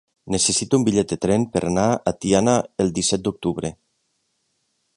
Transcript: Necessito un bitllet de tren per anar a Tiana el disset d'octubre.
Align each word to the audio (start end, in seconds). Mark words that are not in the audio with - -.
Necessito 0.35 0.77
un 0.79 0.85
bitllet 0.87 1.11
de 1.11 1.17
tren 1.25 1.45
per 1.57 1.61
anar 1.67 1.85
a 1.95 2.15
Tiana 2.25 2.55
el 2.85 2.91
disset 2.99 3.25
d'octubre. 3.27 3.71